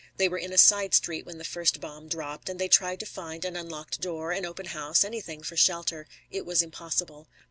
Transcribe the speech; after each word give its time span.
They 0.17 0.27
were 0.27 0.39
in 0.39 0.51
a 0.51 0.57
side 0.57 0.95
street 0.95 1.27
when 1.27 1.37
the 1.37 1.43
first 1.43 1.79
bomb 1.79 2.07
dropped, 2.07 2.49
and 2.49 2.57
they 2.59 2.67
tried 2.67 2.99
to 3.01 3.05
find 3.05 3.45
an 3.45 3.55
unlocked 3.55 4.01
door, 4.01 4.31
an 4.31 4.47
open 4.47 4.65
house, 4.65 5.03
anything 5.03 5.43
for 5.43 5.55
shelter. 5.55 6.07
It 6.31 6.43
was 6.43 6.63
impossible. 6.63 7.27